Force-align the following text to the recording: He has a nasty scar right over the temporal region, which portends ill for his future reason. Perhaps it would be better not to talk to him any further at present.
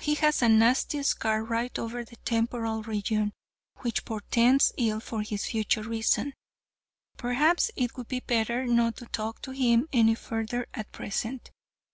He 0.00 0.14
has 0.14 0.40
a 0.40 0.48
nasty 0.48 1.02
scar 1.02 1.44
right 1.44 1.78
over 1.78 2.02
the 2.02 2.16
temporal 2.24 2.82
region, 2.84 3.34
which 3.80 4.06
portends 4.06 4.72
ill 4.78 4.98
for 4.98 5.20
his 5.20 5.44
future 5.44 5.82
reason. 5.82 6.32
Perhaps 7.18 7.70
it 7.76 7.94
would 7.94 8.08
be 8.08 8.20
better 8.20 8.66
not 8.66 8.96
to 8.96 9.04
talk 9.04 9.42
to 9.42 9.50
him 9.50 9.86
any 9.92 10.14
further 10.14 10.66
at 10.72 10.90
present. 10.90 11.50